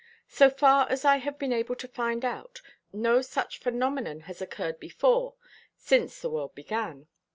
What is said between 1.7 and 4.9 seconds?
to find out, no such phenomenon has occurred